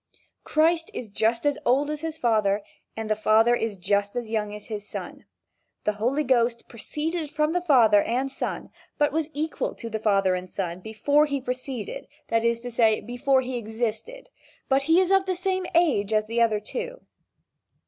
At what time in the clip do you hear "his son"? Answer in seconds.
4.65-5.25